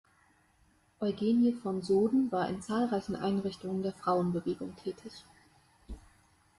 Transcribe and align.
Eugenie 0.99 1.53
von 1.53 1.83
Soden 1.83 2.31
war 2.31 2.49
in 2.49 2.59
zahlreichen 2.63 3.15
Einrichtungen 3.15 3.83
der 3.83 3.93
Frauenbewegung 3.93 4.75
tätig. 4.77 5.11